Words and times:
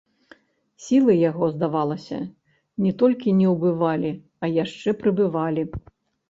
Сілы 0.85 1.13
яго, 1.29 1.49
здавалася, 1.55 2.17
не 2.85 2.93
толькі 3.03 3.35
не 3.43 3.47
ўбывалі, 3.53 4.11
а 4.43 4.51
яшчэ 4.63 4.97
прыбывалі. 5.05 5.69